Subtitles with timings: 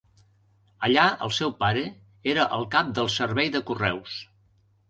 [0.87, 1.85] Allà el seu pare
[2.35, 4.21] era el cap del servei de correus.